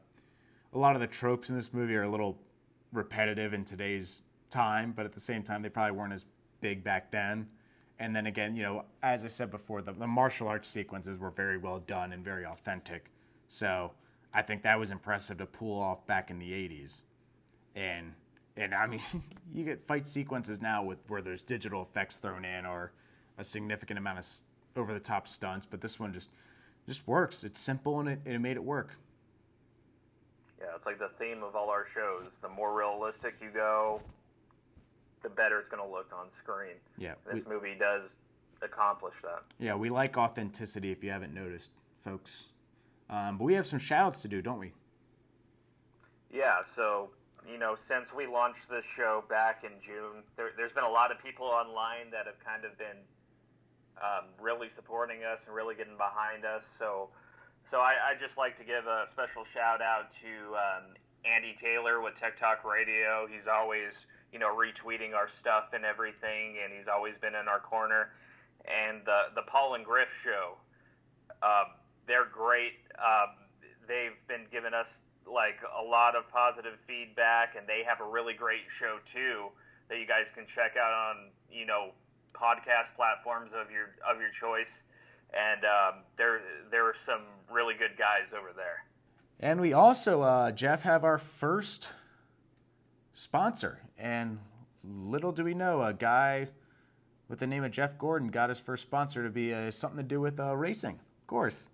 [0.74, 2.38] a lot of the tropes in this movie are a little
[2.92, 6.26] repetitive in today's time, but at the same time, they probably weren't as
[6.62, 7.48] big back then.
[8.00, 11.32] And then again, you know, as I said before, the, the martial arts sequences were
[11.32, 13.10] very well done and very authentic.
[13.48, 13.92] So
[14.34, 17.04] I think that was impressive to pull off back in the 80s.
[17.76, 18.14] And
[18.56, 19.00] and I mean,
[19.54, 22.92] you get fight sequences now with where there's digital effects thrown in or
[23.38, 24.28] a significant amount of
[24.76, 26.32] over the top stunts, but this one just
[26.88, 27.44] just works.
[27.44, 28.96] It's simple and it, it made it work.
[30.60, 32.28] Yeah, it's like the theme of all our shows.
[32.42, 34.02] The more realistic you go,
[35.22, 36.76] the better it's going to look on screen.
[36.98, 37.14] Yeah.
[37.32, 38.16] This we, movie does
[38.62, 39.44] accomplish that.
[39.60, 41.72] Yeah, we like authenticity if you haven't noticed,
[42.04, 42.48] folks.
[43.10, 44.74] Um, but we have some shoutouts to do, don't we?
[46.32, 47.10] Yeah, so,
[47.50, 51.12] you know, since we launched this show back in June, there, has been a lot
[51.12, 52.98] of people online that have kind of been
[54.02, 56.64] um, really supporting us and really getting behind us.
[56.78, 57.10] So,
[57.70, 60.84] so I, I just like to give a special shout out to um,
[61.26, 63.28] Andy Taylor with Tech Talk Radio.
[63.30, 63.94] He's always,
[64.32, 68.10] you know, retweeting our stuff and everything, and he's always been in our corner.
[68.66, 70.58] And the the Paul and Griff show,
[71.42, 71.76] um,
[72.08, 72.74] they're great.
[72.98, 73.36] Um,
[73.88, 74.90] they've been giving us
[75.26, 79.48] like a lot of positive feedback, and they have a really great show too
[79.90, 81.92] that you guys can check out on, you know,
[82.40, 84.84] podcast platforms of your of your choice
[85.34, 87.22] and um, there there are some
[87.52, 88.86] really good guys over there.
[89.40, 91.92] And we also, uh, Jeff, have our first
[93.14, 94.40] sponsor, and
[94.84, 96.48] little do we know, a guy
[97.28, 100.04] with the name of Jeff Gordon got his first sponsor to be uh, something to
[100.04, 101.70] do with uh, racing, of course.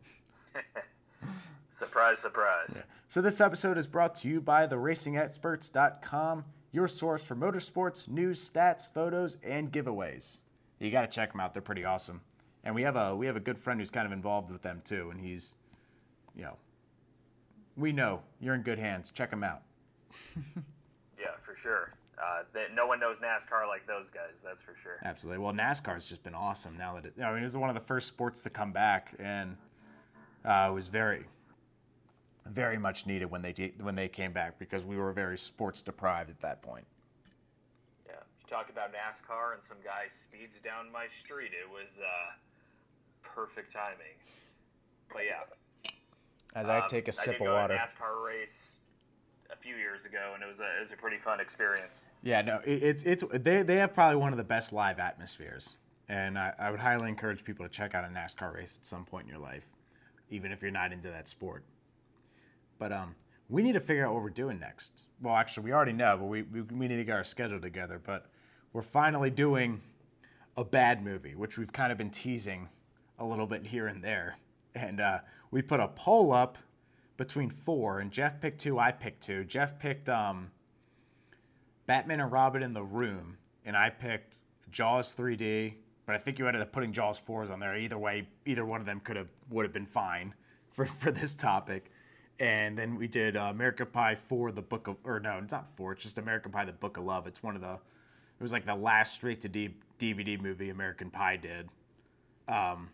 [1.77, 2.71] surprise, surprise.
[2.75, 2.81] Yeah.
[3.07, 8.91] So this episode is brought to you by theracingexperts.com, your source for motorsports, news, stats,
[8.91, 10.41] photos, and giveaways.
[10.83, 12.21] You got to check them out; they're pretty awesome
[12.63, 14.81] and we have a we have a good friend who's kind of involved with them
[14.83, 15.55] too, and he's,
[16.35, 16.57] you know,
[17.75, 19.11] we know you're in good hands.
[19.11, 19.61] Check them out.
[21.19, 21.93] yeah, for sure.
[22.17, 24.41] Uh, that no one knows NASCAR like those guys.
[24.43, 24.99] That's for sure.
[25.03, 25.43] Absolutely.
[25.43, 27.13] Well, NASCAR's just been awesome now that it.
[27.21, 29.57] I mean, it was one of the first sports to come back, and
[30.45, 31.25] uh, it was very,
[32.45, 36.29] very much needed when they when they came back because we were very sports deprived
[36.29, 36.85] at that point.
[38.53, 41.57] Talk about NASCAR and some guy speeds down my street.
[41.57, 41.97] It was.
[41.97, 42.37] Uh,
[43.33, 44.15] perfect timing.
[45.11, 45.91] But yeah.
[46.55, 47.73] As I um, take a sip of water.
[47.75, 48.49] NASCAR race
[49.51, 52.03] a few years ago, and it was a it was a pretty fun experience.
[52.21, 55.77] Yeah, no, it, it's it's they they have probably one of the best live atmospheres,
[56.09, 59.05] and I, I would highly encourage people to check out a NASCAR race at some
[59.05, 59.65] point in your life,
[60.29, 61.63] even if you're not into that sport.
[62.77, 63.15] But um,
[63.49, 65.05] we need to figure out what we're doing next.
[65.21, 67.99] Well, actually, we already know, but we we, we need to get our schedule together.
[68.03, 68.27] But
[68.73, 69.81] we're finally doing
[70.57, 72.69] a bad movie, which we've kind of been teasing
[73.19, 74.37] a little bit here and there.
[74.75, 75.19] And uh,
[75.51, 76.57] we put a poll up
[77.17, 79.43] between four, and Jeff picked two, I picked two.
[79.43, 80.51] Jeff picked um,
[81.85, 84.39] Batman and Robin in the Room, and I picked
[84.71, 85.75] Jaws 3D.
[86.05, 87.77] But I think you ended up putting Jaws 4s on there.
[87.77, 90.33] Either way, either one of them could have would have been fine
[90.71, 91.91] for, for this topic.
[92.39, 95.69] And then we did uh, American Pie 4, the Book of, or no, it's not
[95.77, 97.27] 4, it's just American Pie, the Book of Love.
[97.27, 97.77] It's one of the,
[98.43, 101.69] was like the last straight to D- DVD movie American Pie did.
[102.47, 102.89] Um,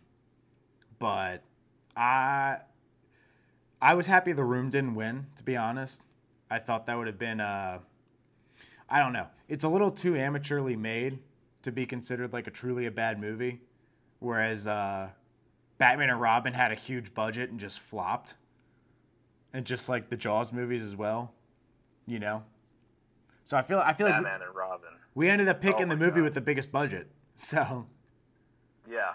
[0.98, 1.42] but
[1.96, 2.58] I
[3.82, 5.26] I was happy the room didn't win.
[5.36, 6.02] To be honest,
[6.50, 7.80] I thought that would have been uh,
[8.88, 9.26] I don't know.
[9.48, 11.18] It's a little too amateurly made
[11.62, 13.60] to be considered like a truly a bad movie,
[14.20, 15.08] whereas uh,
[15.78, 18.36] Batman and Robin had a huge budget and just flopped,
[19.52, 21.34] and just like the Jaws movies as well,
[22.06, 22.44] you know.
[23.42, 24.90] So I feel I feel Batman like we, and Robin.
[25.20, 26.22] We ended up picking oh the movie God.
[26.22, 27.06] with the biggest budget.
[27.36, 27.86] So
[28.90, 29.12] Yeah,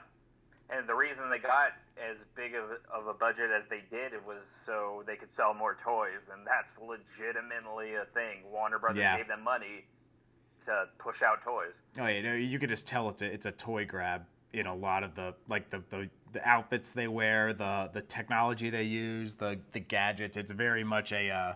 [0.69, 4.23] and the reason they got as big of, of a budget as they did it
[4.23, 8.43] was so they could sell more toys, and that's legitimately a thing.
[8.51, 9.17] Warner Brothers Yeah.
[9.17, 9.85] gave them money
[10.65, 11.73] to push out toys.
[11.99, 14.75] Oh yeah, no, you could just tell it's a it's a toy grab in a
[14.75, 19.33] lot of the like the the, the outfits they wear, the the technology they use,
[19.33, 20.37] the the gadgets.
[20.37, 21.53] It's very much a uh,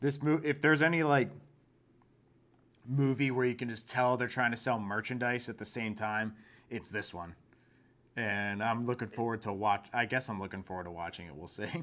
[0.00, 0.48] this movie.
[0.48, 1.30] If there's any like
[2.86, 6.34] movie where you can just tell they're trying to sell merchandise at the same time,
[6.70, 7.34] it's this one.
[8.16, 9.86] And I'm looking forward to watch.
[9.92, 11.34] I guess I'm looking forward to watching it.
[11.34, 11.66] We'll see.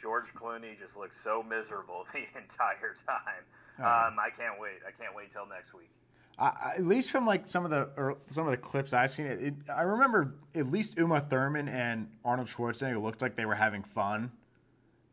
[0.00, 3.42] George Clooney just looks so miserable the entire time.
[3.80, 3.84] Oh.
[3.84, 4.78] Um, I can't wait.
[4.86, 5.90] I can't wait till next week.
[6.38, 9.12] I, I- at least from like some of the or some of the clips I've
[9.12, 13.44] seen, it, it, I remember at least Uma Thurman and Arnold Schwarzenegger looked like they
[13.46, 14.30] were having fun,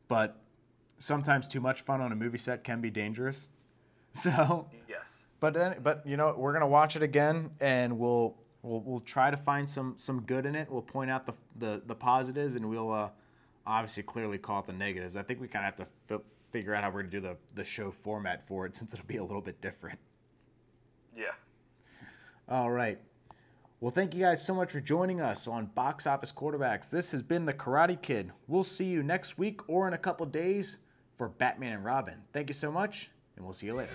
[0.08, 0.38] but
[1.00, 3.50] sometimes too much fun on a movie set can be dangerous.
[4.20, 5.02] So, Yes.
[5.40, 9.30] but then, but you know, we're gonna watch it again, and we'll we'll we'll try
[9.30, 10.72] to find some some good in it.
[10.72, 13.10] We'll point out the the, the positives, and we'll uh,
[13.68, 15.16] obviously clearly call it the negatives.
[15.18, 17.36] I think we kind of have to f- figure out how we're gonna do the
[17.56, 20.00] the show format for it, since it'll be a little bit different.
[21.16, 21.26] Yeah.
[22.48, 23.00] All right.
[23.82, 26.90] Well, thank you guys so much for joining us on Box Office Quarterbacks.
[26.90, 28.32] This has been the Karate Kid.
[28.48, 30.78] We'll see you next week or in a couple days
[31.18, 32.22] for Batman and Robin.
[32.34, 33.92] Thank you so much, and we'll see you later.